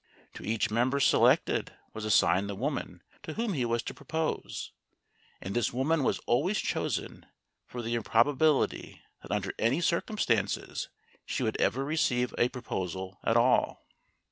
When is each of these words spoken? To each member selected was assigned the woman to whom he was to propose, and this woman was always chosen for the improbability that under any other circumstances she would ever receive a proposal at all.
To 0.33 0.43
each 0.43 0.71
member 0.71 0.99
selected 0.99 1.73
was 1.93 2.05
assigned 2.05 2.49
the 2.49 2.55
woman 2.55 3.03
to 3.21 3.33
whom 3.33 3.53
he 3.53 3.65
was 3.65 3.83
to 3.83 3.93
propose, 3.93 4.71
and 5.39 5.55
this 5.55 5.71
woman 5.71 6.01
was 6.03 6.17
always 6.25 6.57
chosen 6.57 7.27
for 7.67 7.83
the 7.83 7.93
improbability 7.93 9.03
that 9.21 9.29
under 9.29 9.53
any 9.59 9.77
other 9.77 9.83
circumstances 9.83 10.89
she 11.23 11.43
would 11.43 11.61
ever 11.61 11.85
receive 11.85 12.33
a 12.39 12.49
proposal 12.49 13.19
at 13.23 13.37
all. 13.37 13.85